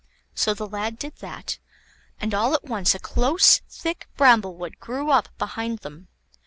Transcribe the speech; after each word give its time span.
So 0.33 0.55
the 0.55 0.67
lad 0.67 0.97
did 0.97 1.17
that, 1.17 1.59
and 2.19 2.33
all 2.33 2.55
at 2.55 2.63
once 2.63 2.95
a 2.95 2.97
close, 2.99 3.59
thick 3.69 4.07
bramblewood 4.17 4.79
grew 4.79 5.11
up 5.11 5.29
behind 5.37 5.77
them. 5.85 6.07